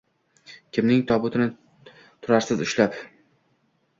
Kimning 0.77 1.01
tobutini 1.11 1.45
turarsiz 2.27 2.63
ushlab? 2.69 2.97